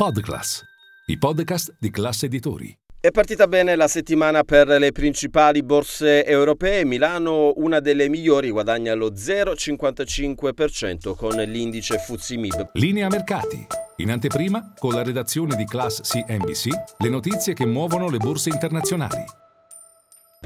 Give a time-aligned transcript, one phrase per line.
[0.00, 0.62] Podclass,
[1.06, 2.72] i podcast di classe editori.
[3.00, 6.84] È partita bene la settimana per le principali borse europee.
[6.84, 12.70] Milano, una delle migliori, guadagna lo 0,55% con l'indice FTSE MIB.
[12.74, 13.66] Linea mercati.
[13.96, 19.24] In anteprima, con la redazione di Class CNBC, le notizie che muovono le borse internazionali.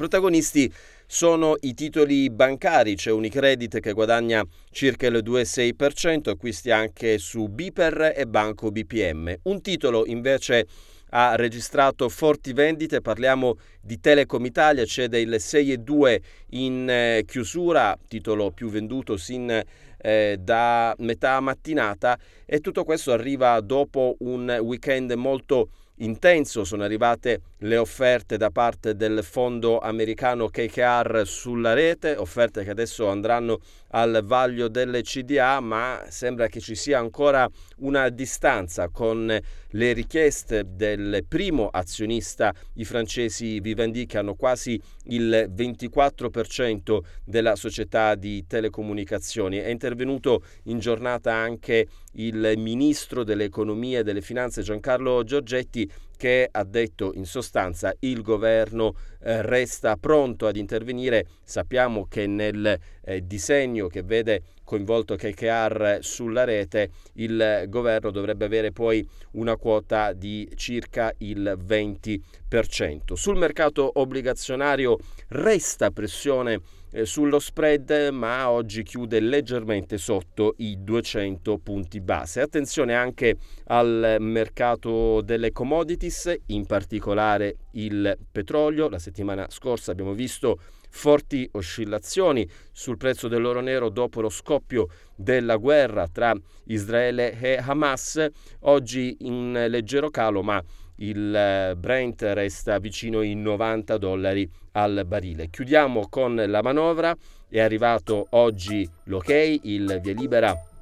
[0.03, 0.69] Protagonisti
[1.05, 8.11] sono i titoli bancari, c'è Unicredit che guadagna circa il 2,6%, acquisti anche su Biper
[8.13, 9.33] e Banco BPM.
[9.43, 10.67] Un titolo invece
[11.11, 16.19] ha registrato forti vendite, parliamo di Telecom Italia, cede il 6,2
[16.49, 19.49] in eh, chiusura, titolo più venduto sin
[19.97, 27.41] eh, da metà mattinata e tutto questo arriva dopo un weekend molto intenso sono arrivate
[27.59, 34.21] le offerte da parte del fondo americano KKR sulla rete, offerte che adesso andranno al
[34.23, 39.39] vaglio delle CDA, ma sembra che ci sia ancora una distanza con
[39.75, 48.15] le richieste del primo azionista, i francesi Vivendi, che hanno quasi il 24% della società
[48.15, 49.57] di telecomunicazioni.
[49.57, 55.89] È intervenuto in giornata anche il ministro dell'economia e delle finanze Giancarlo Giorgetti
[56.23, 61.25] che ha detto in sostanza il governo eh, resta pronto ad intervenire.
[61.43, 68.71] Sappiamo che nel eh, disegno che vede coinvolto KKR sulla rete, il governo dovrebbe avere
[68.71, 73.13] poi una quota di circa il 20%.
[73.15, 76.61] Sul mercato obbligazionario resta pressione
[76.93, 82.39] eh, sullo spread, ma oggi chiude leggermente sotto i 200 punti base.
[82.39, 83.35] Attenzione anche
[83.65, 86.12] al mercato delle commodities,
[86.47, 88.89] in particolare il petrolio.
[88.89, 90.59] La settimana scorsa abbiamo visto
[90.89, 96.33] forti oscillazioni sul prezzo dell'oro nero dopo lo scoppio della guerra tra
[96.65, 98.25] Israele e Hamas,
[98.61, 100.63] oggi in leggero calo, ma
[100.97, 105.49] il eh, Brent resta vicino ai 90 dollari al barile.
[105.49, 107.15] Chiudiamo con la manovra,
[107.49, 110.72] è arrivato oggi l'ok, il via libera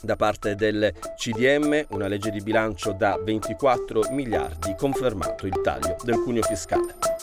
[0.00, 6.22] da parte del CDM, una legge di bilancio da 24 miliardi, confermato il taglio del
[6.22, 7.17] cuneo fiscale.